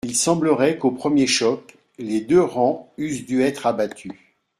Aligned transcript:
Il 0.03 0.15
semblerait 0.15 0.79
qu'au 0.79 0.89
premier 0.89 1.27
choc 1.27 1.77
les 1.99 2.21
deux 2.21 2.41
rangs 2.41 2.91
eussent 2.97 3.27
dû 3.27 3.43
être 3.43 3.67
abattus. 3.67 4.13